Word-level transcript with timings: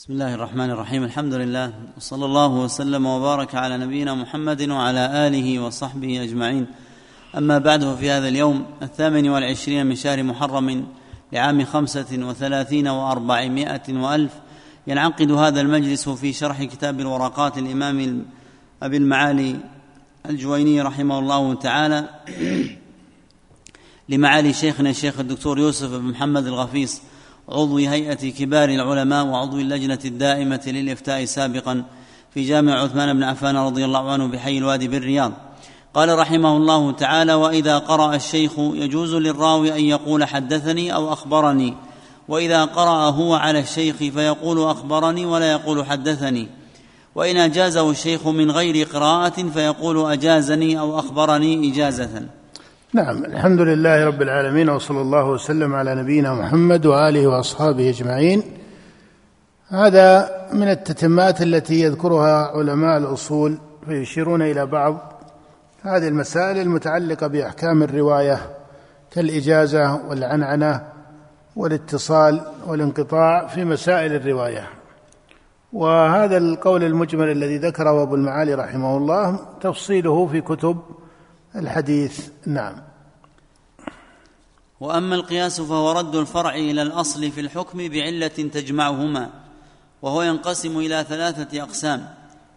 بسم 0.00 0.12
الله 0.12 0.34
الرحمن 0.34 0.70
الرحيم 0.70 1.04
الحمد 1.04 1.34
لله 1.34 1.72
وصلى 1.96 2.24
الله 2.24 2.48
وسلم 2.48 3.06
وبارك 3.06 3.54
على 3.54 3.78
نبينا 3.78 4.14
محمد 4.14 4.68
وعلى 4.70 5.26
اله 5.26 5.58
وصحبه 5.58 6.22
اجمعين 6.22 6.66
اما 7.36 7.58
بعد 7.58 7.84
ففي 7.84 8.10
هذا 8.10 8.28
اليوم 8.28 8.66
الثامن 8.82 9.28
والعشرين 9.28 9.86
من 9.86 9.94
شهر 9.94 10.22
محرم 10.22 10.86
لعام 11.32 11.64
خمسه 11.64 12.06
وثلاثين 12.12 12.88
واربعمائه 12.88 13.94
والف 13.94 14.32
ينعقد 14.86 15.30
هذا 15.30 15.60
المجلس 15.60 16.08
في 16.08 16.32
شرح 16.32 16.64
كتاب 16.64 17.00
الورقات 17.00 17.58
الامام 17.58 18.24
ابي 18.82 18.96
المعالي 18.96 19.56
الجويني 20.30 20.82
رحمه 20.82 21.18
الله 21.18 21.54
تعالى 21.54 22.08
لمعالي 24.08 24.52
شيخنا 24.52 24.90
الشيخ 24.90 25.20
الدكتور 25.20 25.58
يوسف 25.58 25.90
بن 25.90 26.04
محمد 26.04 26.46
الغفيص 26.46 27.02
عضو 27.50 27.76
هيئة 27.76 28.30
كبار 28.30 28.68
العلماء 28.68 29.26
وعضو 29.26 29.56
اللجنة 29.56 29.98
الدائمة 30.04 30.60
للإفتاء 30.66 31.24
سابقا 31.24 31.84
في 32.34 32.44
جامع 32.44 32.82
عثمان 32.82 33.12
بن 33.16 33.22
عفان 33.22 33.56
رضي 33.56 33.84
الله 33.84 34.10
عنه 34.10 34.26
بحي 34.26 34.58
الوادي 34.58 34.88
بالرياض. 34.88 35.32
قال 35.94 36.18
رحمه 36.18 36.56
الله 36.56 36.92
تعالى 36.92 37.34
وإذا 37.34 37.78
قرأ 37.78 38.14
الشيخ 38.14 38.52
يجوز 38.58 39.14
للراوي 39.14 39.72
أن 39.72 39.84
يقول 39.84 40.24
حدثني 40.24 40.94
أو 40.94 41.12
أخبرني. 41.12 41.74
وإذا 42.28 42.64
قرأ 42.64 43.10
هو 43.10 43.34
على 43.34 43.60
الشيخ 43.60 43.96
فيقول 43.96 44.70
أخبرني 44.70 45.26
ولا 45.26 45.52
يقول 45.52 45.86
حدثني. 45.86 46.48
وإن 47.14 47.36
أجازه 47.36 47.90
الشيخ 47.90 48.26
من 48.26 48.50
غير 48.50 48.86
قراءة 48.86 49.48
فيقول 49.54 50.12
أجازني 50.12 50.80
أو 50.80 50.98
أخبرني 50.98 51.72
إجازة. 51.72 52.26
نعم 52.94 53.24
الحمد 53.24 53.60
لله 53.60 54.06
رب 54.06 54.22
العالمين 54.22 54.70
وصلى 54.70 55.00
الله 55.00 55.24
وسلم 55.24 55.74
على 55.74 55.94
نبينا 55.94 56.34
محمد 56.34 56.86
وآله 56.86 57.26
وأصحابه 57.26 57.90
أجمعين. 57.90 58.42
هذا 59.68 60.30
من 60.52 60.68
التتمات 60.68 61.42
التي 61.42 61.80
يذكرها 61.80 62.56
علماء 62.56 62.98
الأصول 62.98 63.58
فيشيرون 63.86 64.42
إلى 64.42 64.66
بعض 64.66 65.12
هذه 65.82 66.08
المسائل 66.08 66.58
المتعلقة 66.58 67.26
بأحكام 67.26 67.82
الرواية 67.82 68.38
كالإجازة 69.10 70.06
والعنعنة 70.08 70.82
والاتصال 71.56 72.40
والانقطاع 72.66 73.46
في 73.46 73.64
مسائل 73.64 74.12
الرواية. 74.12 74.68
وهذا 75.72 76.36
القول 76.36 76.84
المجمل 76.84 77.30
الذي 77.30 77.58
ذكره 77.58 78.02
أبو 78.02 78.14
المعالي 78.14 78.54
رحمه 78.54 78.96
الله 78.96 79.38
تفصيله 79.60 80.26
في 80.26 80.40
كتب 80.40 80.76
الحديث 81.56 82.28
نعم. 82.46 82.82
وأما 84.80 85.14
القياس 85.14 85.60
فهو 85.60 85.92
رد 85.92 86.14
الفرع 86.14 86.54
إلى 86.54 86.82
الأصل 86.82 87.30
في 87.30 87.40
الحكم 87.40 87.88
بعلة 87.88 88.28
تجمعهما 88.28 89.30
وهو 90.02 90.22
ينقسم 90.22 90.78
إلى 90.78 91.04
ثلاثة 91.08 91.62
أقسام. 91.62 92.08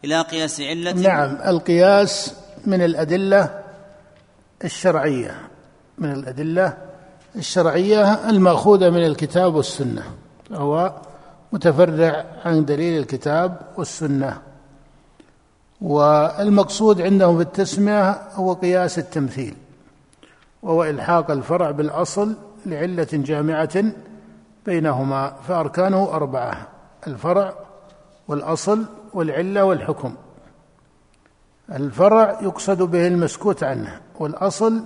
إلى 0.06 0.22
قياس 0.22 0.62
علة 0.62 0.92
نعم 0.92 1.38
القياس 1.46 2.34
من 2.66 2.82
الأدلة 2.82 3.64
الشرعية 4.64 5.42
من 5.98 6.12
الأدلة 6.12 6.78
الشرعية 7.36 8.30
المأخوذة 8.30 8.90
من 8.90 9.06
الكتاب 9.06 9.56
والسنة 9.56 10.04
فهو 10.50 10.94
متفرع 11.52 12.26
عن 12.46 12.66
دليل 12.66 13.00
الكتاب 13.00 13.58
والسنة. 13.78 14.42
والمقصود 15.84 17.02
عندهم 17.02 17.36
في 17.36 17.44
التسميه 17.44 18.12
هو 18.34 18.54
قياس 18.54 19.00
التمثيل 19.00 19.56
وهو 20.62 20.84
إلحاق 20.84 21.32
الفرع 21.32 21.72
بالأصل 21.72 22.36
لعلة 22.66 23.08
جامعة 23.14 23.84
بينهما 24.66 25.34
فأركانه 25.48 26.04
أربعة 26.04 26.68
الفرع 27.08 27.54
والأصل 28.28 28.86
والعلة 29.14 29.64
والحكم. 29.64 30.16
الفرع 31.72 32.40
يقصد 32.42 32.82
به 32.82 33.08
المسكوت 33.08 33.64
عنه 33.64 34.02
والأصل 34.20 34.82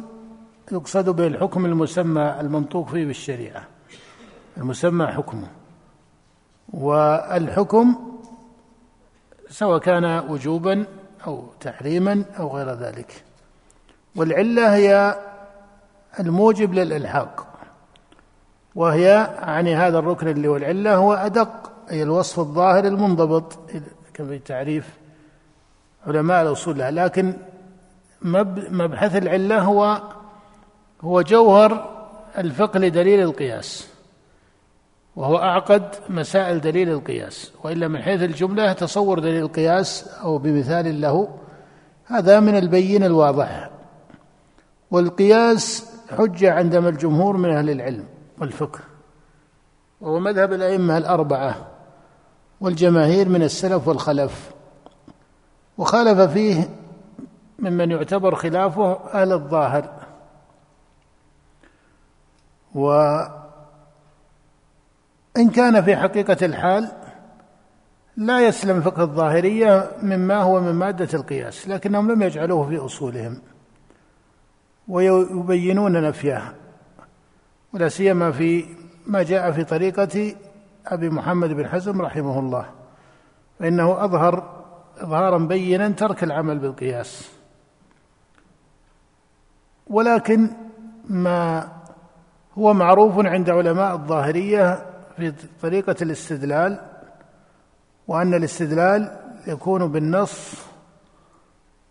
يقصد 0.71 1.09
به 1.09 1.27
الحكم 1.27 1.65
المسمى 1.65 2.35
المنطوق 2.39 2.89
فيه 2.89 3.05
بالشريعة 3.05 3.63
المسمى 4.57 5.07
حكمه. 5.07 5.47
والحكم 6.73 8.16
سواء 9.49 9.79
كان 9.79 10.05
وجوبا 10.29 10.85
أو 11.27 11.43
تحريما 11.59 12.23
أو 12.39 12.57
غير 12.57 12.73
ذلك. 12.73 13.23
والعلة 14.15 14.75
هي 14.75 15.15
الموجب 16.19 16.73
للإلحاق 16.73 17.47
وهي 18.75 19.29
يعني 19.39 19.75
هذا 19.75 19.99
الركن 19.99 20.27
اللي 20.27 20.47
هو 20.47 20.55
العلة 20.57 20.95
هو 20.95 21.13
أدق 21.13 21.71
أي 21.91 22.03
الوصف 22.03 22.39
الظاهر 22.39 22.87
المنضبط 22.87 23.59
كما 24.13 24.27
في 24.27 24.39
تعريف 24.39 24.89
علماء 26.07 26.41
الأصول 26.41 26.77
لها. 26.77 26.91
لكن 26.91 27.33
مبحث 28.71 29.15
العلة 29.15 29.59
هو 29.59 30.01
هو 31.01 31.21
جوهر 31.21 31.97
الفقه 32.37 32.79
لدليل 32.79 33.19
القياس. 33.19 33.87
وهو 35.17 35.37
أعقد 35.37 35.95
مسائل 36.09 36.61
دليل 36.61 36.89
القياس 36.89 37.51
وإلا 37.63 37.87
من 37.87 38.01
حيث 38.01 38.23
الجملة 38.23 38.73
تصور 38.73 39.19
دليل 39.19 39.43
القياس 39.43 40.07
أو 40.07 40.37
بمثال 40.37 41.01
له. 41.01 41.37
هذا 42.05 42.39
من 42.39 42.57
البين 42.57 43.03
الواضح. 43.03 43.69
والقياس 44.91 45.91
حجة 46.17 46.53
عندما 46.53 46.89
الجمهور 46.89 47.37
من 47.37 47.49
أهل 47.49 47.69
العلم 47.69 48.05
والفقه 48.39 48.79
وهو 50.01 50.19
مذهب 50.19 50.53
الأئمة 50.53 50.97
الأربعة 50.97 51.67
والجماهير 52.61 53.29
من 53.29 53.43
السلف 53.43 53.87
والخلف. 53.87 54.51
وخالف 55.77 56.19
فيه 56.19 56.69
ممن 57.59 57.91
يعتبر 57.91 58.35
خلافه 58.35 58.99
أهل 59.13 59.31
الظاهر. 59.31 59.89
و 62.75 62.91
إن 65.37 65.49
كان 65.49 65.81
في 65.81 65.95
حقيقة 65.95 66.45
الحال 66.45 66.91
لا 68.17 68.47
يسلم 68.47 68.81
فقه 68.81 69.03
الظاهرية 69.03 69.91
مما 70.03 70.41
هو 70.41 70.61
من 70.61 70.73
مادة 70.73 71.09
القياس 71.13 71.67
لكنهم 71.67 72.11
لم 72.11 72.21
يجعلوه 72.21 72.69
في 72.69 72.77
أصولهم 72.77 73.41
ويبينون 74.87 76.01
نفيه 76.01 76.53
ولا 77.73 77.89
سيما 77.89 78.31
في 78.31 78.65
ما 79.07 79.23
جاء 79.23 79.51
في 79.51 79.63
طريقة 79.63 80.35
أبي 80.87 81.09
محمد 81.09 81.49
بن 81.49 81.67
حزم 81.67 82.01
رحمه 82.01 82.39
الله 82.39 82.65
فإنه 83.59 84.03
أظهر 84.03 84.63
إظهارا 84.97 85.37
بينا 85.37 85.89
ترك 85.89 86.23
العمل 86.23 86.59
بالقياس. 86.59 87.31
ولكن 89.87 90.49
ما 91.09 91.67
هو 92.57 92.73
معروف 92.73 93.25
عند 93.25 93.49
علماء 93.49 93.93
الظاهرية 93.95 94.85
في 95.17 95.33
طريقة 95.61 95.95
الاستدلال 96.01 96.79
وأن 98.07 98.33
الاستدلال 98.33 99.19
يكون 99.47 99.91
بالنص 99.91 100.53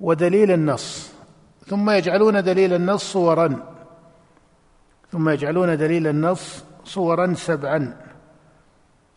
ودليل 0.01 0.51
النص. 0.51 1.11
ثم 1.67 1.91
يجعلون 1.91 2.43
دليل 2.43 2.73
النص 2.73 3.13
صورا. 3.13 3.75
ثم 5.13 5.29
يجعلون 5.29 5.77
دليل 5.77 6.07
النص 6.07 6.65
صورا 6.85 7.35
سبعا. 7.35 7.97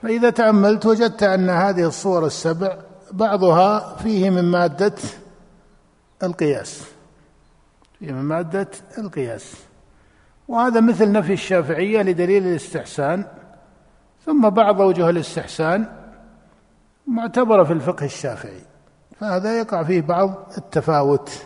فإذا 0.01 0.29
تأملت 0.29 0.85
وجدت 0.85 1.23
أن 1.23 1.49
هذه 1.49 1.87
الصور 1.87 2.25
السبع 2.25 2.77
بعضها 3.11 3.95
فيه 3.95 4.29
من 4.29 4.43
مادة 4.43 4.95
القياس. 6.23 6.83
فيه 7.99 8.11
من 8.11 8.21
مادة 8.21 8.67
القياس. 8.97 9.53
وهذا 10.47 10.81
مثل 10.81 11.11
نفي 11.11 11.33
الشافعية 11.33 12.01
لدليل 12.01 12.47
الاستحسان. 12.47 13.25
ثم 14.29 14.49
بعض 14.49 14.79
وجه 14.79 15.09
الاستحسان 15.09 15.85
معتبرة 17.07 17.63
في 17.63 17.73
الفقه 17.73 18.05
الشافعي 18.05 18.61
فهذا 19.19 19.59
يقع 19.59 19.83
فيه 19.83 20.01
بعض 20.01 20.33
التفاوت. 20.57 21.45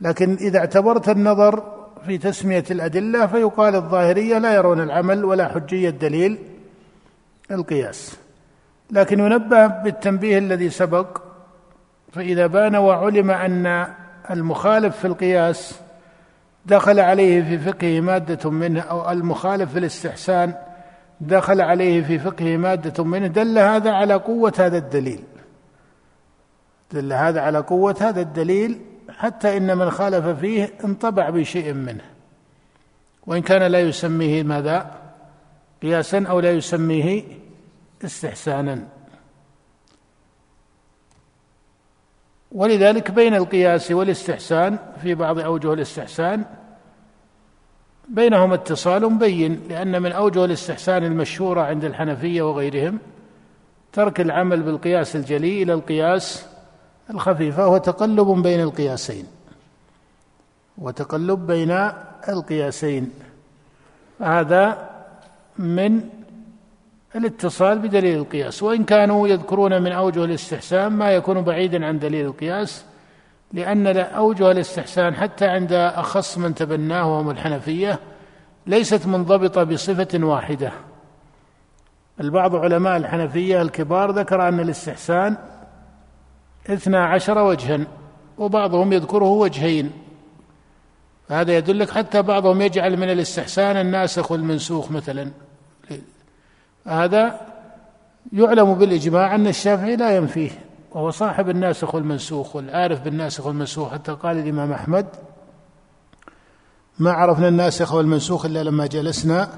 لكن 0.00 0.34
إذا 0.34 0.58
اعتبرت 0.58 1.08
النظر 1.08 1.62
في 2.06 2.18
تسمية 2.18 2.64
الأدلة 2.70 3.26
فيقال 3.26 3.74
الظاهرية 3.74 4.38
لا 4.38 4.54
يرون 4.54 4.80
العمل 4.80 5.24
ولا 5.24 5.48
حجية 5.48 5.90
دليل 5.90 6.38
القياس. 7.50 8.16
لكن 8.90 9.18
ينبه 9.18 9.66
بالتنبيه 9.66 10.38
الذي 10.38 10.70
سبق 10.70 11.18
فإذا 12.12 12.46
بان 12.46 12.76
وعلم 12.76 13.30
أن 13.30 13.86
المخالف 14.30 14.96
في 14.96 15.04
القياس 15.04 15.80
دخل 16.66 17.00
عليه 17.00 17.42
في 17.42 17.58
فقهه 17.58 18.00
مادة 18.00 18.50
منه 18.50 18.80
أو 18.80 19.10
المخالف 19.10 19.72
في 19.72 19.78
الاستحسان 19.78 20.54
دخل 21.20 21.60
عليه 21.60 22.02
في 22.02 22.18
فقهه 22.18 22.56
مادة 22.56 23.04
منه 23.04 23.26
دل 23.26 23.58
هذا 23.58 23.90
على 23.90 24.14
قوة 24.14 24.52
هذا 24.58 24.78
الدليل. 24.78 25.24
دل 26.92 27.12
هذا 27.12 27.40
على 27.40 27.58
قوة 27.58 27.96
هذا 28.00 28.20
الدليل 28.20 28.80
حتى 29.08 29.56
إن 29.56 29.78
من 29.78 29.90
خالف 29.90 30.26
فيه 30.26 30.70
انطبع 30.84 31.30
بشيء 31.30 31.72
منه. 31.72 32.04
وإن 33.26 33.42
كان 33.42 33.62
لا 33.62 33.80
يسميه 33.80 34.42
ماذا؟ 34.42 34.90
قياسا 35.82 36.24
أو 36.28 36.40
لا 36.40 36.50
يسميه 36.50 37.22
استحسانا. 38.04 38.88
ولذلك 42.52 43.10
بين 43.10 43.34
القياس 43.34 43.90
والاستحسان 43.90 44.78
في 45.02 45.14
بعض 45.14 45.38
أوجه 45.38 45.72
الاستحسان 45.72 46.44
بينهما 48.08 48.54
اتصال 48.54 49.14
بين 49.14 49.60
لأن 49.68 50.02
من 50.02 50.12
أوجه 50.12 50.44
الاستحسان 50.44 51.04
المشهورة 51.04 51.60
عند 51.60 51.84
الحنفية 51.84 52.42
وغيرهم 52.42 52.98
ترك 53.92 54.20
العمل 54.20 54.62
بالقياس 54.62 55.16
الجلي 55.16 55.62
إلى 55.62 55.72
القياس 55.72 56.46
الخفيف 57.10 57.56
فهو 57.56 57.78
تقلب 57.78 58.28
بين 58.42 58.60
القياسين. 58.60 59.26
وتقلب 60.78 61.46
بين 61.46 61.70
القياسين. 62.28 63.10
هذا 64.20 64.90
من 65.58 66.00
الاتصال 67.16 67.78
بدليل 67.78 68.18
القياس. 68.18 68.62
وإن 68.62 68.84
كانوا 68.84 69.28
يذكرون 69.28 69.82
من 69.82 69.92
أوجه 69.92 70.24
الاستحسان 70.24 70.92
ما 70.92 71.10
يكون 71.10 71.42
بعيدا 71.42 71.86
عن 71.86 71.98
دليل 71.98 72.26
القياس 72.26 72.84
لأن 73.54 73.96
أوجه 73.96 74.50
الاستحسان 74.50 75.14
حتى 75.14 75.46
عند 75.46 75.72
أخص 75.72 76.38
من 76.38 76.54
تبناه 76.54 77.12
وهم 77.12 77.30
الحنفية 77.30 77.98
ليست 78.66 79.06
منضبطة 79.06 79.62
بصفة 79.62 80.24
واحدة. 80.26 80.72
البعض 82.20 82.56
علماء 82.56 82.96
الحنفية 82.96 83.62
الكبار 83.62 84.10
ذكر 84.10 84.48
أن 84.48 84.60
الاستحسان 84.60 85.36
اثنا 86.70 87.06
عشر 87.06 87.38
وجها 87.38 87.80
وبعضهم 88.38 88.92
يذكره 88.92 89.24
وجهين. 89.24 89.90
هذا 91.30 91.56
يدلك 91.56 91.90
حتى 91.90 92.22
بعضهم 92.22 92.60
يجعل 92.62 92.96
من 92.96 93.10
الاستحسان 93.10 93.76
الناسخ 93.76 94.32
والمنسوخ 94.32 94.90
مثلا. 94.90 95.30
هذا 96.86 97.40
يعلم 98.32 98.74
بالإجماع 98.74 99.34
أن 99.34 99.46
الشافعي 99.46 99.96
لا 99.96 100.16
ينفيه. 100.16 100.50
وهو 100.94 101.10
صاحب 101.10 101.48
الناسخ 101.48 101.94
والمنسوخ 101.94 102.56
والعارف 102.56 103.00
بالناسخ 103.00 103.46
والمنسوخ 103.46 103.92
حتى 103.92 104.12
قال 104.12 104.38
الإمام 104.38 104.72
أحمد 104.72 105.06
ما 106.98 107.12
عرفنا 107.12 107.48
الناسخ 107.48 107.94
والمنسوخ 107.94 108.44
إلا 108.44 108.62
لما 108.62 108.86
جلسنا. 108.86 109.48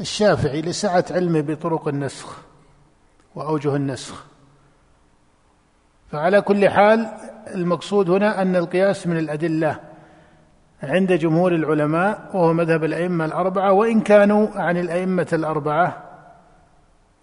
الشافعي 0.00 0.62
لسعة 0.62 1.04
علمه 1.10 1.40
بطرق 1.40 1.88
النسخ 1.88 2.38
وأوجه 3.34 3.76
النسخ. 3.76 4.24
فعلى 6.12 6.40
كل 6.40 6.68
حال 6.68 7.08
المقصود 7.54 8.10
هنا 8.10 8.42
أن 8.42 8.56
القياس 8.56 9.06
من 9.06 9.18
الأدلة 9.18 9.80
عند 10.82 11.12
جمهور 11.12 11.54
العلماء 11.54 12.30
وهو 12.34 12.52
مذهب 12.52 12.84
الأئمة 12.84 13.24
الأربعة 13.24 13.72
وإن 13.72 14.00
كانوا 14.00 14.48
عن 14.54 14.76
الأئمة 14.76 15.28
الأربعة 15.32 16.04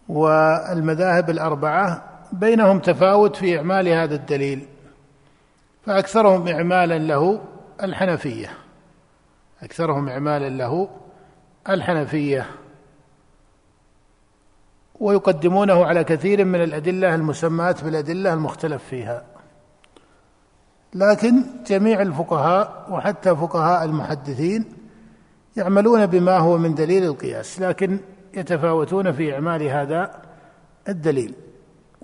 والمذاهب 0.10 1.30
الأربعة 1.30 2.15
بينهم 2.32 2.80
تفاوت 2.80 3.36
في 3.36 3.58
إعمال 3.58 3.88
هذا 3.88 4.16
الدليل 4.16 4.68
فأكثرهم 5.86 6.48
إعمالا 6.48 6.98
له 7.00 7.42
الحنفية. 7.84 8.50
أكثرهم 9.64 10.10
إعمالا 10.10 10.50
له 10.50 10.90
الحنفية. 11.70 12.46
ويقدمونه 15.00 15.86
على 15.86 16.04
كثير 16.04 16.46
من 16.46 16.64
الأدلة 16.64 17.16
المسماة 17.16 17.76
بالأدلة 17.84 18.34
المختلف 18.34 18.84
فيها. 18.84 19.26
لكن 20.94 21.44
جميع 21.68 22.02
الفقهاء 22.02 22.88
وحتى 22.90 23.36
فقهاء 23.36 23.86
المحدثين 23.86 24.66
يعملون 25.58 26.06
بما 26.06 26.38
هو 26.38 26.58
من 26.58 26.76
دليل 26.76 27.04
القياس 27.04 27.62
لكن 27.62 28.00
يتفاوتون 28.34 29.12
في 29.12 29.34
إعمال 29.34 29.64
هذا 29.64 30.22
الدليل. 30.88 31.34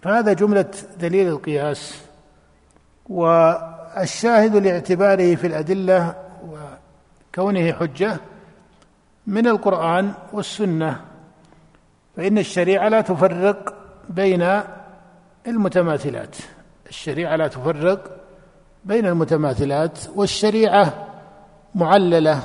فهذا 0.02 0.34
جملة 0.34 0.72
دليل 1.00 1.28
القياس 1.28 2.02
والشاهد 3.10 4.56
لاعتباره 4.56 5.36
في 5.36 5.48
الأدلة 5.48 6.16
وكونه 6.44 7.74
حجة 7.74 8.18
من 9.28 9.48
القرآن 9.48 10.14
والسنة 10.34 11.02
فإن 12.18 12.38
الشريعة 12.38 12.90
لا 12.90 13.02
تفرق 13.02 13.74
بين 14.10 14.62
المتماثلات 15.48 16.36
الشريعة 16.90 17.36
لا 17.36 17.48
تفرق 17.48 18.18
بين 18.86 19.06
المتماثلات 19.06 20.00
والشريعة 20.16 21.08
معللة 21.76 22.42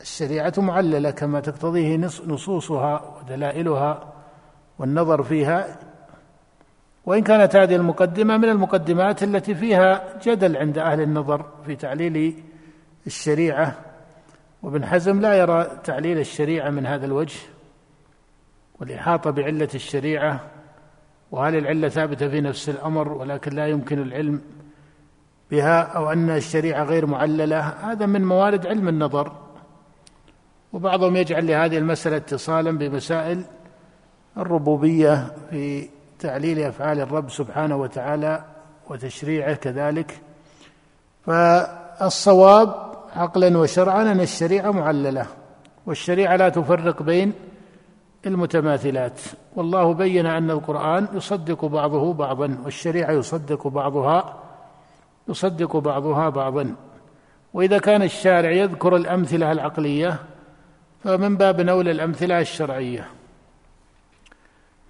الشريعة 0.00 0.52
معللة 0.58 1.10
كما 1.10 1.40
تقتضيه 1.40 1.96
نصوصها 2.26 3.16
ودلائلها 3.18 4.12
والنظر 4.78 5.22
فيها. 5.22 5.78
وإن 7.08 7.22
كانت 7.22 7.56
هذه 7.56 7.76
المقدمة 7.76 8.36
من 8.36 8.48
المقدمات 8.48 9.22
التي 9.22 9.54
فيها 9.54 10.18
جدل 10.22 10.56
عند 10.56 10.78
أهل 10.78 11.00
النظر 11.00 11.46
في 11.66 11.76
تعليل 11.76 12.42
الشريعة. 13.06 13.78
وابن 14.62 14.86
حزم 14.86 15.20
لا 15.20 15.34
يرى 15.34 15.66
تعليل 15.84 16.18
الشريعة 16.18 16.70
من 16.70 16.86
هذا 16.86 17.06
الوجه 17.06 17.38
والإحاطة 18.80 19.30
بعلة 19.30 19.68
الشريعة. 19.74 20.40
وهل 21.30 21.56
العلة 21.56 21.88
ثابتة 21.88 22.28
في 22.28 22.40
نفس 22.40 22.68
الأمر 22.68 23.12
ولكن 23.12 23.52
لا 23.52 23.66
يمكن 23.66 24.02
العلم 24.02 24.40
بها 25.50 25.82
أو 25.82 26.12
أن 26.12 26.30
الشريعة 26.30 26.84
غير 26.84 27.06
معللة؟ 27.06 27.60
هذا 27.60 28.06
من 28.06 28.24
موارد 28.24 28.66
علم 28.66 28.88
النظر. 28.88 29.32
وبعضهم 30.72 31.16
يجعل 31.16 31.46
لهذه 31.46 31.78
المسألة 31.78 32.16
اتصالا 32.16 32.78
بمسائل 32.78 33.44
الربوبية 34.36 35.34
في 35.50 35.88
تعليل 36.18 36.60
أفعال 36.62 37.00
الرب 37.00 37.30
سبحانه 37.30 37.76
وتعالى 37.76 38.44
وتشريعه 38.90 39.54
كذلك. 39.54 40.20
فالصواب 41.26 42.74
عقلا 43.16 43.58
وشرعا 43.58 44.02
أن 44.02 44.20
الشريعة 44.20 44.70
معللة 44.70 45.26
والشريعة 45.86 46.36
لا 46.36 46.48
تفرق 46.48 47.02
بين 47.02 47.32
المتماثلات. 48.26 49.20
والله 49.56 49.94
بين 49.94 50.26
أن 50.26 50.50
القرآن 50.50 51.08
يصدق 51.12 51.64
بعضه 51.64 52.12
بعضا 52.12 52.58
والشريعة 52.64 53.12
يصدق 53.12 53.66
بعضها 53.66 54.42
يصدق 55.28 55.76
بعضها 55.76 56.28
بعضا. 56.28 56.74
وإذا 57.54 57.78
كان 57.78 58.02
الشارع 58.02 58.50
يذكر 58.50 58.96
الأمثلة 58.96 59.52
العقلية 59.52 60.18
فمن 61.04 61.36
باب 61.36 61.60
نول 61.60 61.88
الأمثلة 61.88 62.40
الشرعية. 62.40 63.08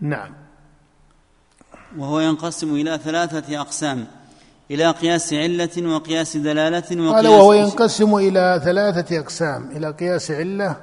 نعم. 0.01 0.48
وهو 1.97 2.21
ينقسم 2.21 2.75
إلى 2.75 2.99
ثلاثة 3.05 3.61
أقسام 3.61 4.07
إلى 4.71 4.91
قياس 4.91 5.33
علة 5.33 5.95
وقياس 5.95 6.37
دلالة 6.37 6.79
وقياس 6.79 7.15
قال 7.15 7.29
وهو 7.29 7.53
ينقسم 7.53 8.15
إلى 8.15 8.61
ثلاثة 8.65 9.19
أقسام 9.19 9.71
إلى 9.77 9.91
قياس 9.91 10.31
علة 10.31 10.77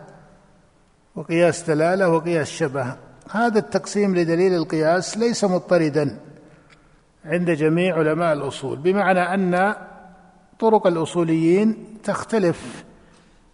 وقياس 1.15 1.61
دلالة 1.61 2.09
وقياس 2.09 2.49
شبه. 2.49 2.95
هذا 3.31 3.59
التقسيم 3.59 4.15
لدليل 4.15 4.53
القياس 4.53 5.17
ليس 5.17 5.43
مضطردا 5.43 6.19
عند 7.25 7.51
جميع 7.51 7.95
علماء 7.95 8.33
الأصول 8.33 8.77
بمعنى 8.77 9.19
أن 9.19 9.75
طرق 10.59 10.87
الأصوليين 10.87 11.97
تختلف 12.03 12.83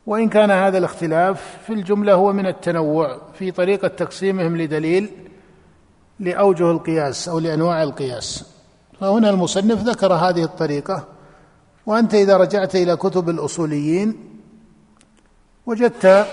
وإن 0.06 0.30
كان 0.30 0.52
هذا 0.52 0.78
الاختلاف 0.78 1.58
في 1.68 1.74
الجملة 1.74 2.14
هو 2.14 2.34
من 2.34 2.48
التنوع 2.48 3.22
في 3.34 3.52
طريقة 3.52 3.88
تقسيمهم 3.88 4.58
لدليل 4.58 5.10
لأوجه 6.22 6.72
القياس 6.72 7.30
أو 7.30 7.40
لأنواع 7.40 7.84
القياس. 7.84 8.46
فهنا 9.00 9.30
المصنف 9.30 9.84
ذكر 9.84 10.14
هذه 10.14 10.44
الطريقة. 10.44 11.08
وأنت 11.86 12.14
إذا 12.14 12.38
رجعت 12.38 12.76
إلى 12.76 12.96
كتب 12.96 13.30
الأصوليين 13.30 14.40
وجدت 15.66 16.28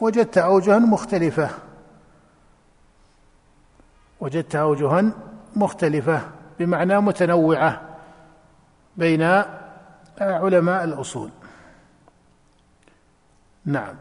وجدت 0.00 0.38
أوجها 0.38 0.78
مختلفة. 0.78 1.50
وجدت 4.20 4.56
أوجها 4.56 5.04
مختلفة 5.56 6.22
بمعنى 6.58 7.00
متنوعة 7.00 7.80
بين 8.96 9.22
علماء 10.20 10.84
الأصول. 10.84 11.30
نعم. 13.64 13.94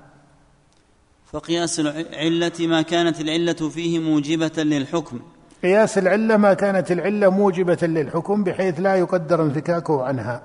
فقياس 1.32 1.80
العلة 1.80 2.52
ما 2.60 2.82
كانت 2.82 3.22
العلة 3.22 3.70
فيه 3.70 4.00
موجبة 4.00 4.64
للحكم. 4.64 5.20
قياس 5.64 5.98
العلة 5.98 6.38
ما 6.38 6.54
كانت 6.54 6.92
العلة 6.92 7.30
موجبة 7.30 7.78
للحكم 7.82 8.44
بحيث 8.44 8.80
لا 8.80 8.96
يقدر 8.96 9.42
انفكاكه 9.44 10.04
عنها. 10.04 10.42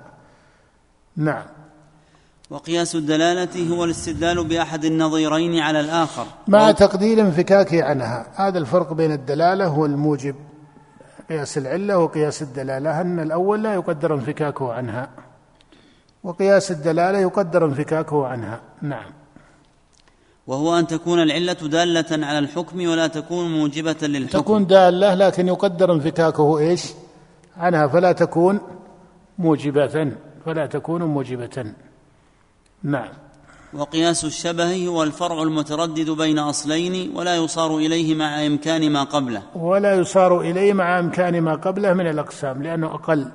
نعم. 1.15 1.43
وقياس 2.49 2.95
الدلالة 2.95 3.75
هو 3.75 3.83
الاستدلال 3.83 4.47
بأحد 4.47 4.85
النظيرين 4.85 5.59
على 5.59 5.79
الآخر. 5.79 6.25
مع 6.47 6.71
تقدير 6.71 7.21
انفكاكه 7.21 7.83
عنها. 7.83 8.27
هذا 8.35 8.57
الفرق 8.57 8.93
بين 8.93 9.11
الدلالة 9.11 9.67
هو 9.67 9.85
الموجب. 9.85 10.35
قياس 11.29 11.57
العلة 11.57 11.97
وقياس 11.97 12.41
الدلالة. 12.41 13.01
أن 13.01 13.19
الأول 13.19 13.63
لا 13.63 13.73
يقدر 13.73 14.13
انفكاكه 14.13 14.73
عنها. 14.73 15.09
وقياس 16.23 16.71
الدلالة 16.71 17.19
يقدر 17.19 17.65
انفكاكه 17.65 18.27
عنها. 18.27 18.61
نعم. 18.81 19.24
وهو 20.47 20.79
أن 20.79 20.87
تكون 20.87 21.19
العلة 21.21 21.53
دالة 21.53 22.25
على 22.25 22.39
الحكم 22.39 22.87
ولا 22.87 23.07
تكون 23.07 23.51
موجبة 23.51 23.95
للحكم. 24.01 24.39
تكون 24.39 24.65
دالة 24.67 25.13
لكن 25.13 25.47
يقدر 25.47 25.93
انفكاكه 25.93 26.59
إيش؟ 26.59 26.93
عنها 27.57 27.87
فلا 27.87 28.11
تكون 28.11 28.59
موجبة 29.37 30.11
فلا 30.45 30.65
تكون 30.65 31.03
موجبة. 31.03 31.73
نعم. 32.83 33.09
وقياس 33.73 34.25
الشبه 34.25 34.87
هو 34.87 35.03
الفرع 35.03 35.43
المتردد 35.43 36.09
بين 36.09 36.39
أصلين 36.39 37.17
ولا 37.17 37.35
يصار 37.35 37.77
إليه 37.77 38.15
مع 38.15 38.45
إمكان 38.45 38.91
ما 38.91 39.03
قبله. 39.03 39.43
ولا 39.55 39.93
يصار 39.93 40.41
إليه 40.41 40.73
مع 40.73 40.99
إمكان 40.99 41.41
ما 41.41 41.55
قبله 41.55 41.93
من 41.93 42.07
الأقسام 42.07 42.63
لأنه 42.63 42.87
أقل 42.87 43.31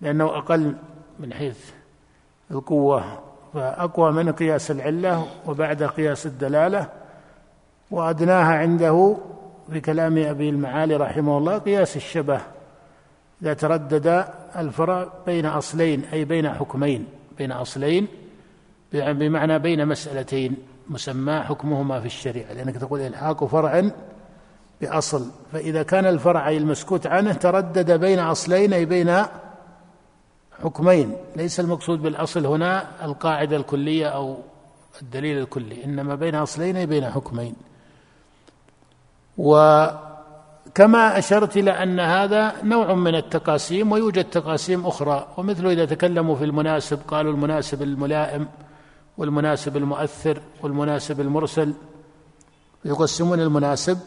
لأنه 0.00 0.24
أقل 0.24 0.74
من 1.18 1.34
حيث 1.34 1.58
القوة. 2.50 3.27
فأقوى 3.54 4.12
من 4.12 4.32
قياس 4.32 4.70
العلة 4.70 5.26
وبعد 5.46 5.82
قياس 5.82 6.26
الدلالة 6.26 6.88
وأدناها 7.90 8.54
عنده 8.58 9.16
في 9.72 9.80
كلام 9.80 10.18
أبي 10.18 10.48
المعالي 10.48 10.96
رحمه 10.96 11.38
الله 11.38 11.58
قياس 11.58 11.96
الشبه 11.96 12.40
إذا 13.42 13.54
تردد 13.54 14.24
الفرع 14.56 15.08
بين 15.26 15.46
أصلين 15.46 16.04
أي 16.12 16.24
بين 16.24 16.50
حكمين 16.50 17.06
بين 17.38 17.52
أصلين 17.52 18.06
بمعنى 18.92 19.58
بين 19.58 19.86
مسألتين 19.86 20.56
مسمى 20.88 21.40
حكمهما 21.40 22.00
في 22.00 22.06
الشريعة 22.06 22.52
لأنك 22.52 22.76
تقول 22.76 23.00
إلحاق 23.00 23.44
فرع 23.44 23.90
بأصل 24.80 25.26
فإذا 25.52 25.82
كان 25.82 26.06
الفرع 26.06 26.50
المسكوت 26.50 27.06
عنه 27.06 27.32
تردد 27.32 28.00
بين 28.00 28.18
أصلين 28.18 28.72
أي 28.72 28.84
بين 28.84 29.22
حكمين 30.62 31.16
ليس 31.36 31.60
المقصود 31.60 32.02
بالأصل 32.02 32.46
هنا 32.46 33.04
القاعدة 33.04 33.56
الكلية 33.56 34.06
أو 34.06 34.36
الدليل 35.02 35.38
الكلي 35.38 35.84
إنما 35.84 36.14
بين 36.14 36.34
أصلين 36.34 36.76
أي 36.76 36.86
بين 36.86 37.10
حكمين. 37.10 37.54
وكما 39.38 41.18
أشرت 41.18 41.56
إلى 41.56 41.70
أن 41.70 42.00
هذا 42.00 42.64
نوع 42.64 42.94
من 42.94 43.14
التقاسيم 43.14 43.92
ويوجد 43.92 44.24
تقاسيم 44.24 44.86
أخرى 44.86 45.28
ومثل 45.36 45.66
إذا 45.66 45.84
تكلموا 45.84 46.36
في 46.36 46.44
المناسب 46.44 46.98
قالوا 47.08 47.32
المناسب 47.32 47.82
الملائم 47.82 48.48
والمناسب 49.18 49.76
المؤثر 49.76 50.42
والمناسب 50.62 51.20
المرسل 51.20 51.74
يقسمون 52.84 53.40
المناسب. 53.40 53.98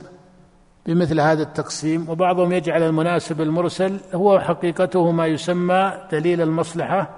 بمثل 0.86 1.20
هذا 1.20 1.44
التقسيم 1.44 2.10
وبعضهم 2.10 2.52
يجعل 2.52 2.84
المناسب 2.84 3.42
المرسل 3.42 4.00
هو 4.14 4.40
حقيقته 4.40 5.12
ما 5.12 5.28
يسمى 5.28 5.94
دليل 6.12 6.42
المصلحة 6.42 7.10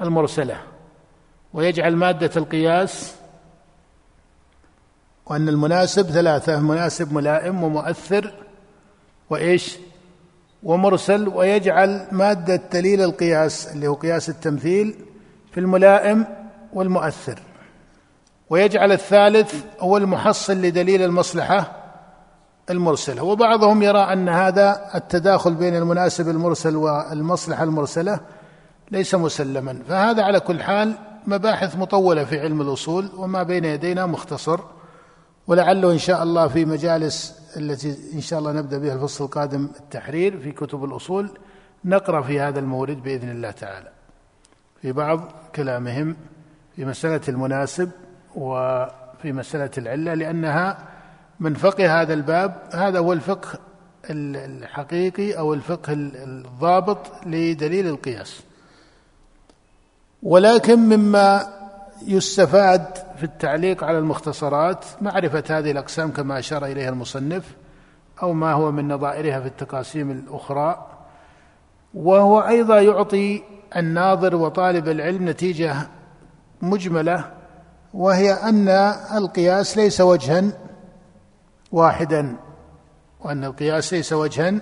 المرسلة. 0.00 0.56
ويجعل 1.54 1.96
مادة 1.96 2.30
القياس 2.36 3.16
وأن 5.26 5.48
المناسب 5.48 6.02
ثلاثة 6.02 6.60
مناسب 6.60 7.12
ملائم 7.12 7.62
ومؤثر 7.62 8.32
وإيش؟ 9.30 9.76
ومرسل. 10.62 11.28
ويجعل 11.28 12.06
مادة 12.12 12.62
دليل 12.72 13.02
القياس 13.02 13.72
اللي 13.72 13.86
هو 13.86 13.94
قياس 13.94 14.28
التمثيل 14.28 14.94
في 15.52 15.60
الملائم 15.60 16.26
والمؤثر. 16.72 17.38
ويجعل 18.50 18.92
الثالث 18.92 19.64
هو 19.80 19.96
المحصل 19.96 20.52
لدليل 20.52 21.02
المصلحة 21.02 21.85
المرسلة. 22.70 23.22
وبعضهم 23.22 23.82
يرى 23.82 23.98
أن 23.98 24.28
هذا 24.28 24.90
التداخل 24.94 25.54
بين 25.54 25.76
المناسب 25.76 26.28
المرسل 26.28 26.76
والمصلحة 26.76 27.64
المرسلة 27.64 28.20
ليس 28.90 29.14
مسلما. 29.14 29.78
فهذا 29.88 30.22
على 30.22 30.40
كل 30.40 30.62
حال 30.62 30.94
مباحث 31.26 31.76
مطولة 31.76 32.24
في 32.24 32.40
علم 32.40 32.60
الأصول 32.60 33.10
وما 33.16 33.42
بين 33.42 33.64
يدينا 33.64 34.06
مختصر. 34.06 34.60
ولعله 35.46 35.92
إن 35.92 35.98
شاء 35.98 36.22
الله 36.22 36.48
في 36.48 36.64
مجالس 36.64 37.40
التي 37.56 37.96
إن 38.14 38.20
شاء 38.20 38.38
الله 38.38 38.52
نبدأ 38.52 38.78
بها 38.78 38.94
الفصل 38.94 39.24
القادم 39.24 39.68
التحرير 39.80 40.40
في 40.40 40.52
كتب 40.52 40.84
الأصول 40.84 41.30
نقرأ 41.84 42.22
في 42.22 42.40
هذا 42.40 42.58
المورد 42.58 43.02
بإذن 43.02 43.30
الله 43.30 43.50
تعالى. 43.50 43.88
في 44.82 44.92
بعض 44.92 45.20
كلامهم 45.54 46.16
في 46.76 46.84
مسألة 46.84 47.20
المناسب 47.28 47.90
وفي 48.34 49.32
مسألة 49.32 49.70
العلة 49.78 50.14
لأنها 50.14 50.78
من 51.40 51.54
فقه 51.54 52.02
هذا 52.02 52.14
الباب 52.14 52.54
هذا 52.72 52.98
هو 52.98 53.12
الفقه 53.12 53.58
الحقيقي 54.10 55.32
أو 55.38 55.54
الفقه 55.54 55.92
الضابط 55.92 56.98
لدليل 57.26 57.86
القياس. 57.86 58.42
ولكن 60.22 60.78
مما 60.78 61.46
يستفاد 62.06 62.86
في 63.16 63.24
التعليق 63.24 63.84
على 63.84 63.98
المختصرات 63.98 64.84
معرفة 65.00 65.44
هذه 65.50 65.70
الأقسام 65.70 66.12
كما 66.12 66.38
أشار 66.38 66.66
إليها 66.66 66.88
المصنف 66.88 67.54
أو 68.22 68.32
ما 68.32 68.52
هو 68.52 68.72
من 68.72 68.88
نظائرها 68.88 69.40
في 69.40 69.46
التقاسيم 69.46 70.10
الأخرى. 70.10 70.86
وهو 71.94 72.40
أيضا 72.40 72.80
يعطي 72.80 73.42
الناظر 73.76 74.36
وطالب 74.36 74.88
العلم 74.88 75.28
نتيجة 75.28 75.76
مجملة 76.62 77.24
وهي 77.94 78.32
أن 78.32 78.68
القياس 79.16 79.76
ليس 79.76 80.00
وجها 80.00 80.44
واحدا 81.72 82.36
وأن 83.20 83.44
القياس 83.44 83.92
ليس 83.92 84.12
وجها 84.12 84.54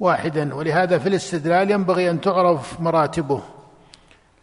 واحدا. 0.00 0.54
ولهذا 0.54 0.98
في 0.98 1.08
الاستدلال 1.08 1.70
ينبغي 1.70 2.10
أن 2.10 2.20
تعرف 2.20 2.80
مراتبه 2.80 3.40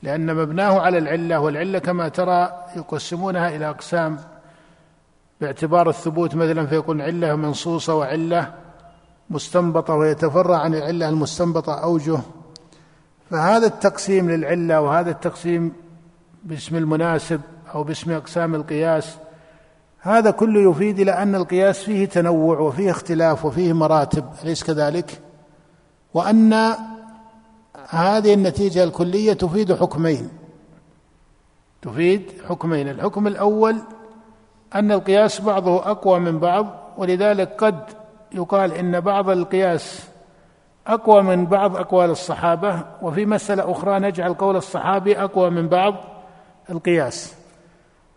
لأن 0.04 0.36
مبناه 0.36 0.80
على 0.80 0.98
العلة 0.98 1.40
والعلة 1.40 1.80
كما 1.80 2.10
ترى 2.10 2.66
يقسمونها 2.76 3.50
إلى 3.56 3.70
أقسام. 3.70 4.18
باعتبار 5.42 5.90
الثبوت 5.90 6.36
مثلا 6.36 6.68
فيكون 6.68 7.02
علة 7.02 7.36
منصوصة 7.36 7.96
وعلة 7.96 8.54
مستنبطة 9.30 9.94
ويتفرع 9.94 10.58
عن 10.58 10.76
العلة 10.76 11.10
المستنبطة 11.10 11.74
أوجه. 11.84 12.20
فهذا 13.30 13.68
التقسيم 13.68 14.32
للعلة 14.32 14.82
وهذا 14.82 15.12
التقسيم 15.12 15.74
باسم 16.44 16.76
المناسب 16.76 17.42
أو 17.74 17.84
باسم 17.84 18.12
أقسام 18.12 18.56
القياس 18.56 19.18
هذا 20.02 20.32
كله 20.32 20.72
يفيد 20.72 21.00
إلى 21.00 21.12
أن 21.12 21.36
القياس 21.36 21.84
فيه 21.84 22.06
تنوع 22.06 22.60
وفيه 22.60 22.92
اختلاف 22.92 23.46
وفيه 23.46 23.74
مراتب 23.74 24.26
أليس 24.44 24.64
كذلك؟ 24.64 25.22
وأن 26.14 26.54
هذه 27.90 28.34
النتيجة 28.34 28.84
الكلية 28.84 29.34
تفيد 29.34 29.74
حكمين. 29.74 30.30
تفيد 31.82 32.32
حكمين 32.50 32.90
الحكم 32.90 33.28
الأول 33.28 33.78
أن 34.76 34.92
القياس 34.92 35.42
بعضه 35.42 35.92
أقوى 35.92 36.20
من 36.20 36.40
بعض 36.40 36.68
ولذلك 36.98 37.64
قد 37.64 37.84
يقال 38.32 38.74
إن 38.74 39.00
بعض 39.00 39.30
القياس 39.30 40.10
أقوى 40.88 41.22
من 41.22 41.46
بعض 41.46 41.76
أقوال 41.78 42.10
الصحابة 42.10 42.84
وفي 43.02 43.26
مسألة 43.26 43.72
أخرى 43.72 44.00
نجعل 44.00 44.34
قول 44.34 44.56
الصحابي 44.56 45.24
أقوى 45.24 45.50
من 45.50 45.68
بعض 45.68 45.96
القياس. 46.70 47.39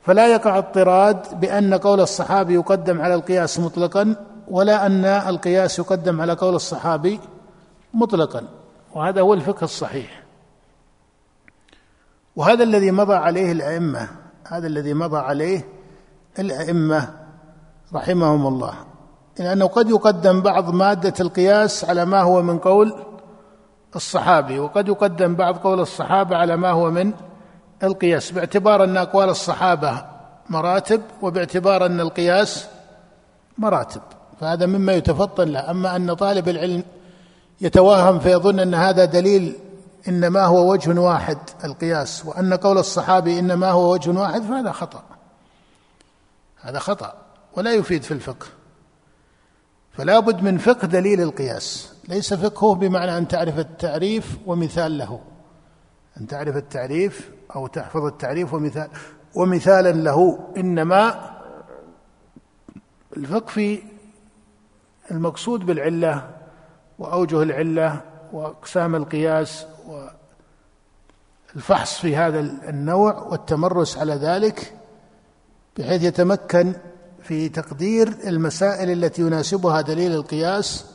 فلا 0.02 0.28
يقع 0.28 0.58
اضطراد 0.58 1.40
بأن 1.40 1.74
قول 1.74 2.00
الصحابي 2.00 2.54
يقدم 2.54 3.00
على 3.00 3.14
القياس 3.14 3.58
مطلقا 3.58 4.16
ولا 4.48 4.86
أن 4.86 5.04
القياس 5.04 5.78
يقدم 5.78 6.20
على 6.20 6.32
قول 6.32 6.54
الصحابي 6.54 7.20
مطلقا. 7.94 8.42
وهذا 8.94 9.20
هو 9.20 9.34
الفقه 9.34 9.64
الصحيح. 9.64 10.22
وهذا 12.36 12.64
الذي 12.64 12.90
مضى 12.90 13.14
عليه 13.14 13.52
الأئمة 13.52 14.08
هذا 14.48 14.66
الذي 14.66 14.94
مضى 14.94 15.18
عليه 15.18 15.68
الأئمة 16.38 17.10
رحمهم 17.94 18.46
الله. 18.46 18.74
لأنه 19.38 19.66
قد 19.66 19.90
يقدم 19.90 20.40
بعض 20.40 20.74
مادة 20.74 21.14
القياس 21.20 21.84
على 21.84 22.04
ما 22.04 22.20
هو 22.20 22.42
من 22.42 22.58
قول 22.58 22.94
الصحابي 23.96 24.58
وقد 24.58 24.88
يقدم 24.88 25.34
بعض 25.34 25.56
قول 25.56 25.80
الصحابة 25.80 26.36
على 26.36 26.56
ما 26.56 26.70
هو 26.70 26.90
من 26.90 27.12
القياس 27.82 28.30
باعتبار 28.30 28.84
أن 28.84 28.96
أقوال 28.96 29.28
الصحابة 29.28 30.04
مراتب 30.48 31.02
وباعتبار 31.22 31.86
أن 31.86 32.00
القياس 32.00 32.66
مراتب 33.58 34.02
فهذا 34.40 34.66
مما 34.66 34.92
يتفطن 34.92 35.48
له. 35.48 35.70
أما 35.70 35.96
أن 35.96 36.14
طالب 36.14 36.48
العلم 36.48 36.82
يتوهم 37.60 38.18
فيظن 38.18 38.60
أن 38.60 38.74
هذا 38.74 39.04
دليل 39.04 39.56
إنما 40.08 40.44
هو 40.44 40.72
وجه 40.72 41.00
واحد 41.00 41.38
القياس 41.64 42.26
وأن 42.26 42.54
قول 42.54 42.78
الصحابي 42.78 43.38
إنما 43.38 43.70
هو 43.70 43.92
وجه 43.92 44.10
واحد 44.10 44.42
فهذا 44.42 44.72
خطأ. 44.72 45.02
هذا 46.60 46.78
خطأ 46.78 47.14
ولا 47.56 47.72
يفيد 47.72 48.02
في 48.02 48.10
الفقه. 48.14 48.46
فلا 49.92 50.20
بد 50.20 50.42
من 50.42 50.58
فقه 50.58 50.86
دليل 50.86 51.20
القياس. 51.20 51.92
ليس 52.08 52.34
فقهه 52.34 52.74
بمعنى 52.74 53.18
أن 53.18 53.28
تعرف 53.28 53.58
التعريف 53.58 54.36
ومثال 54.46 54.98
له. 54.98 55.20
أن 56.20 56.26
تعرف 56.26 56.56
التعريف 56.56 57.30
أو 57.56 57.66
تحفظ 57.66 58.04
التعريف 58.04 58.54
ومثال 58.54 58.88
ومثالا 59.34 59.92
له 59.92 60.38
إنما 60.56 61.30
الفقه 63.16 63.46
في 63.46 63.82
المقصود 65.10 65.66
بالعلة 65.66 66.30
وأوجه 66.98 67.42
العلة 67.42 68.00
وأقسام 68.32 68.94
القياس 68.94 69.66
والفحص 71.54 71.98
في 71.98 72.16
هذا 72.16 72.40
النوع 72.40 73.22
والتمرس 73.22 73.98
على 73.98 74.14
ذلك 74.14 74.74
بحيث 75.78 76.02
يتمكن 76.02 76.74
في 77.22 77.48
تقدير 77.48 78.08
المسائل 78.26 78.90
التي 78.90 79.22
يناسبها 79.22 79.80
دليل 79.80 80.12
القياس 80.12 80.86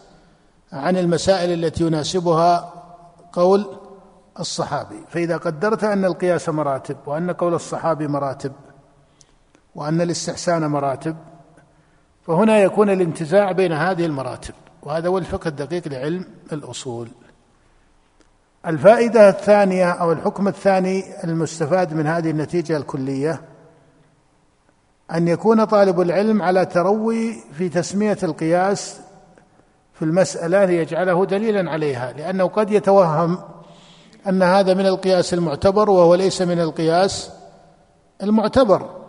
عن 0.74 0.98
المسائل 0.98 1.64
التي 1.64 1.84
يناسبها 1.84 2.74
قول 3.34 3.87
الصحابي. 4.40 5.06
فإذا 5.10 5.38
قدرت 5.38 5.84
أن 5.84 6.06
القياس 6.06 6.50
مراتب 6.50 6.98
وأن 7.06 7.32
قول 7.32 7.54
الصحابي 7.54 8.08
مراتب 8.08 8.52
وأن 9.76 10.02
الاستحسان 10.02 10.68
مراتب 10.68 11.16
فهنا 12.28 12.60
يكون 12.60 12.90
الانتزاع 12.90 13.52
بين 13.52 13.74
هذه 13.74 14.06
المراتب. 14.06 14.54
وهذا 14.84 15.10
هو 15.10 15.18
الفقه 15.18 15.48
الدقيق 15.48 15.88
لعلم 15.88 16.26
الأصول. 16.52 17.08
الفائدة 18.68 19.30
الثانية 19.30 19.92
أو 19.92 20.12
الحكم 20.12 20.48
الثاني 20.48 21.24
المستفاد 21.24 21.94
من 21.94 22.08
هذه 22.08 22.30
النتيجة 22.30 22.78
الكلية 22.78 23.42
أن 25.12 25.28
يكون 25.28 25.66
طالب 25.66 26.02
العلم 26.02 26.42
على 26.42 26.66
تروي 26.66 27.36
في 27.58 27.70
تسمية 27.70 28.18
القياس 28.24 29.00
في 29.94 30.06
المسألة 30.06 30.66
ليجعله 30.66 31.26
دليلا 31.26 31.72
عليها 31.72 32.14
لأنه 32.14 32.48
قد 32.48 32.72
يتوهم 32.72 33.40
أن 34.28 34.44
هذا 34.44 34.74
من 34.74 34.86
القياس 34.86 35.34
المعتبر 35.34 35.90
وهو 35.90 36.16
ليس 36.16 36.42
من 36.42 36.60
القياس 36.60 37.32
المعتبر. 38.24 39.08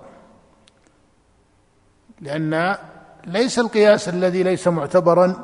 لأن 2.20 2.76
ليس 3.24 3.58
القياس 3.58 4.08
الذي 4.08 4.42
ليس 4.42 4.68
معتبرا 4.68 5.34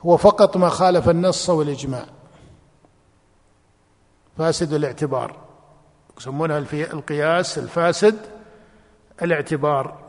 هو 0.00 0.16
فقط 0.16 0.56
ما 0.56 0.68
خالف 0.68 1.08
النص 1.08 1.50
والإجماع. 1.50 2.04
فاسد 4.38 4.72
الاعتبار. 4.72 5.36
يسمونها 6.18 6.58
القياس 6.72 7.58
الفاسد 7.58 8.18
الاعتبار. 9.22 10.04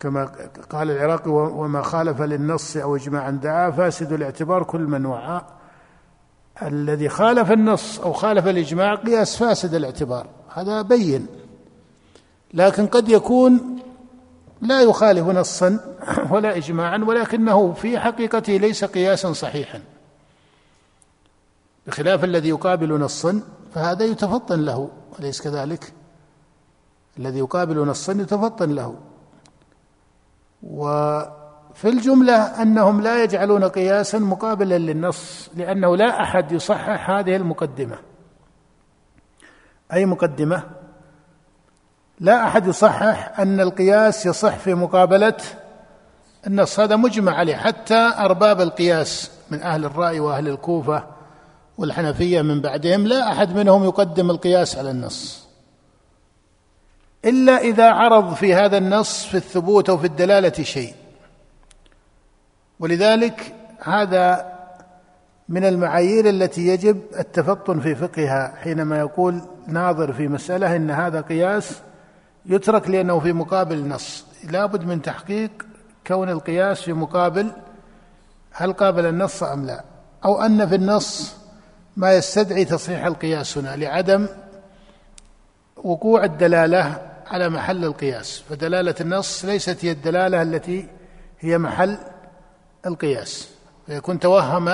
كما 0.00 0.50
قال 0.70 0.90
العراقي 0.90 1.30
وما 1.30 1.82
خالف 1.82 2.20
للنص 2.20 2.76
أو 2.76 2.96
اجماعا 2.96 3.30
دعا 3.30 3.70
فاسد 3.70 4.12
الاعتبار 4.12 4.62
كل 4.62 4.80
من 4.80 5.06
وعى 5.06 5.40
الذي 6.62 7.08
خالف 7.08 7.52
النص 7.52 8.00
أو 8.00 8.12
خالف 8.12 8.46
الإجماع 8.46 8.94
قياس 8.94 9.36
فاسد 9.36 9.74
الاعتبار. 9.74 10.26
هذا 10.54 10.82
بين. 10.82 11.26
لكن 12.54 12.86
قد 12.86 13.08
يكون 13.08 13.78
لا 14.62 14.82
يخالف 14.82 15.26
نصا 15.26 15.96
ولا 16.32 16.56
اجماعا 16.56 16.98
ولكنه 16.98 17.72
في 17.72 17.98
حقيقته 17.98 18.52
ليس 18.52 18.84
قياسا 18.84 19.32
صحيحا. 19.32 19.80
بخلاف 21.86 22.24
الذي 22.24 22.48
يقابل 22.48 23.00
نصا 23.00 23.42
فهذا 23.74 24.04
يتفطن 24.04 24.64
له 24.64 24.90
أليس 25.20 25.42
كذلك؟ 25.42 25.92
الذي 27.18 27.38
يقابل 27.38 27.78
نصا 27.86 28.12
يتفطن 28.12 28.74
له. 28.74 28.94
وفي 31.70 31.88
الجملة 31.88 32.62
أنهم 32.62 33.00
لا 33.00 33.22
يجعلون 33.22 33.64
قياسا 33.64 34.18
مقابلا 34.18 34.78
للنص 34.78 35.50
لأنه 35.54 35.96
لا 35.96 36.22
أحد 36.22 36.52
يصحح 36.52 37.10
هذه 37.10 37.36
المقدمة. 37.36 37.98
أي 39.92 40.06
مقدمة؟ 40.06 40.62
لا 42.20 42.44
أحد 42.44 42.66
يصحح 42.66 43.40
أن 43.40 43.60
القياس 43.60 44.26
يصح 44.26 44.56
في 44.56 44.74
مقابلة 44.74 45.36
النص. 46.46 46.80
هذا 46.80 46.96
مجمع 46.96 47.32
عليه. 47.32 47.56
حتى 47.56 48.12
أرباب 48.18 48.60
القياس 48.60 49.30
من 49.50 49.62
أهل 49.62 49.84
الرأي 49.84 50.20
وأهل 50.20 50.48
الكوفة 50.48 51.04
والحنفية 51.78 52.42
من 52.42 52.60
بعدهم 52.60 53.06
لا 53.06 53.32
أحد 53.32 53.56
منهم 53.56 53.84
يقدم 53.84 54.30
القياس 54.30 54.78
على 54.78 54.90
النص. 54.90 55.48
إلا 57.24 57.58
إذا 57.58 57.90
عرض 57.90 58.34
في 58.34 58.54
هذا 58.54 58.78
النص 58.78 59.24
في 59.24 59.36
الثبوت 59.36 59.90
أو 59.90 59.98
في 59.98 60.06
الدلالة 60.06 60.62
شيء. 60.62 60.94
ولذلك 62.80 63.54
هذا 63.84 64.58
من 65.48 65.64
المعايير 65.64 66.28
التي 66.28 66.66
يجب 66.66 67.00
التفطن 67.18 67.80
في 67.80 67.94
فقهها 67.94 68.54
حينما 68.56 68.98
يقول 68.98 69.40
ناظر 69.66 70.12
في 70.12 70.28
مسألة 70.28 70.76
إن 70.76 70.90
هذا 70.90 71.20
قياس 71.20 71.80
يترك 72.46 72.90
لأنه 72.90 73.20
في 73.20 73.32
مقابل 73.32 73.88
نص. 73.88 74.24
لابد 74.44 74.84
من 74.84 75.02
تحقيق 75.02 75.50
كون 76.06 76.30
القياس 76.30 76.80
في 76.80 76.92
مقابل 76.92 77.50
هل 78.52 78.72
قابل 78.72 79.06
النص 79.06 79.42
أم 79.42 79.66
لا 79.66 79.84
أو 80.24 80.40
أن 80.40 80.68
في 80.68 80.74
النص 80.74 81.36
ما 81.96 82.12
يستدعي 82.12 82.64
تصحيح 82.64 83.04
القياس 83.04 83.58
هنا 83.58 83.76
لعدم 83.76 84.26
وقوع 85.76 86.24
الدلالة 86.24 86.98
على 87.26 87.48
محل 87.48 87.84
القياس. 87.84 88.42
فدلالة 88.50 88.94
النص 89.00 89.44
ليست 89.44 89.84
هي 89.84 89.90
الدلالة 89.90 90.42
التي 90.42 90.88
هي 91.40 91.58
محل 91.58 91.98
القياس. 92.86 93.48
فيكون 93.86 94.20
توهم 94.20 94.68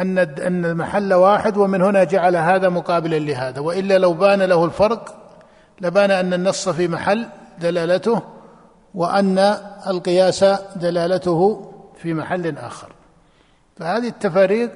أن 0.00 0.18
أن 0.18 0.64
المحل 0.64 1.14
واحد 1.14 1.56
ومن 1.56 1.82
هنا 1.82 2.04
جعل 2.04 2.36
هذا 2.36 2.68
مقابلا 2.68 3.18
لهذا. 3.18 3.60
وإلا 3.60 3.98
لو 3.98 4.12
بان 4.12 4.42
له 4.42 4.64
الفرق 4.64 5.14
لبان 5.80 6.10
أن 6.10 6.34
النص 6.34 6.68
في 6.68 6.88
محل 6.88 7.28
دلالته 7.60 8.22
وأن 8.94 9.38
القياس 9.86 10.44
دلالته 10.76 11.72
في 11.96 12.14
محل 12.14 12.58
آخر. 12.58 12.92
فهذه 13.76 14.08
التفاريق 14.08 14.72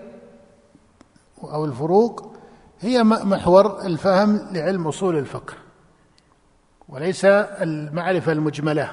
أو 1.43 1.65
الفروق 1.65 2.37
هي 2.81 3.03
محور 3.05 3.87
الفهم 3.87 4.49
لعلم 4.53 4.89
أصول 4.89 5.19
الفقه. 5.19 5.55
وليس 6.89 7.25
المعرفة 7.25 8.33
المجملة 8.33 8.91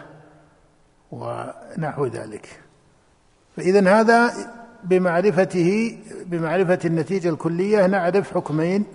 ونحو 1.11 2.05
ذلك. 2.05 2.62
فإذا 3.57 3.99
هذا 3.99 4.33
بمعرفته 4.83 5.97
بمعرفة 6.25 6.79
النتيجة 6.85 7.29
الكلية 7.29 7.85
نعرف 7.85 8.33
حكمين 8.33 8.85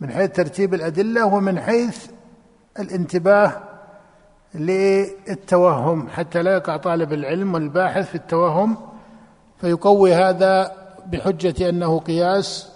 من 0.00 0.10
حيث 0.10 0.30
ترتيب 0.30 0.74
الأدلة 0.74 1.26
ومن 1.26 1.60
حيث 1.60 2.06
الانتباه 2.78 3.62
للتوهم. 4.54 6.08
حتى 6.08 6.42
لا 6.42 6.54
يقع 6.54 6.76
طالب 6.76 7.12
العلم 7.12 7.54
والباحث 7.54 8.08
في 8.08 8.14
التوهم 8.14 8.76
فيقوي 9.60 10.14
هذا 10.14 10.72
بحجة 11.06 11.68
أنه 11.68 11.98
قياس 11.98 12.68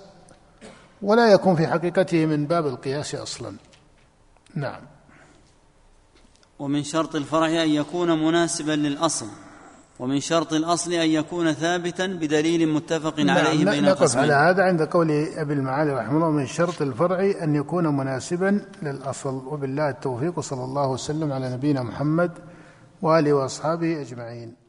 ولا 1.02 1.32
يكون 1.32 1.56
في 1.56 1.66
حقيقته 1.66 2.26
من 2.26 2.46
باب 2.46 2.66
القياس 2.66 3.14
أصلا. 3.14 3.56
نعم. 4.54 4.80
ومن 6.58 6.82
شرط 6.82 7.16
الفرع 7.16 7.46
أن 7.46 7.68
يكون 7.68 8.24
مناسبا 8.24 8.72
للأصل. 8.72 9.26
ومن 9.98 10.20
شرط 10.20 10.52
الأصل 10.52 10.92
أن 10.92 11.08
يكون 11.08 11.52
ثابتا 11.52 12.06
بدليل 12.06 12.68
متفق 12.68 13.20
نعم 13.20 13.46
عليه 13.46 13.64
بين 13.64 13.84
نقف 13.84 14.16
على 14.16 14.32
هذا 14.32 14.62
عند 14.62 14.82
قول 14.82 15.10
أبي 15.36 15.52
المعالي 15.52 15.92
رحمه 15.92 16.16
الله 16.16 16.30
من 16.30 16.46
شرط 16.46 16.82
الفرع 16.82 17.32
أن 17.42 17.54
يكون 17.54 17.96
مناسبا 17.96 18.60
للأصل. 18.82 19.34
وبالله 19.46 19.90
التوفيق 19.90 20.40
صلى 20.40 20.64
الله 20.64 20.90
وسلم 20.90 21.32
على 21.32 21.50
نبينا 21.54 21.82
محمد 21.82 22.32
وآله 23.02 23.32
وأصحابه 23.32 24.00
أجمعين. 24.00 24.65